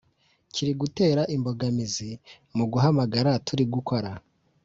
Kiri 0.53 0.73
gutera 0.81 1.21
imbogamizi 1.35 2.09
muguhamagara 2.57 3.31
turi 3.47 3.63
gukora 3.73 4.09